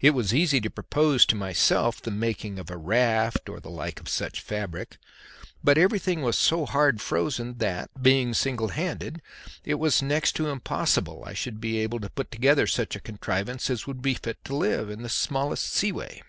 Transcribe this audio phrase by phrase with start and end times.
[0.00, 4.00] It was easy to propose to myself the making of a raft or the like
[4.00, 4.98] of such a fabric;
[5.62, 9.22] but everything was so hard frozen that, being single handed,
[9.64, 13.70] it was next to impossible I should be able to put together such a contrivance
[13.70, 16.24] as would be fit to live in the smallest sea way.